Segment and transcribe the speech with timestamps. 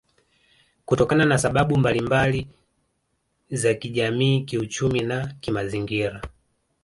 [0.85, 2.33] kutokana na sababu mbalimba
[3.51, 6.21] za kijamii kiuchumi na kimazingira